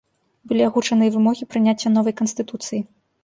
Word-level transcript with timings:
Былі 0.51 0.63
агучаны 0.69 1.03
і 1.09 1.11
вымогі 1.17 1.47
прыняцця 1.51 1.93
новай 1.99 2.17
канстытуцыі. 2.21 2.81